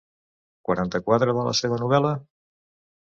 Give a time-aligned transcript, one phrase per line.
[0.69, 2.15] Quaranta-quatre de la seva novel·la?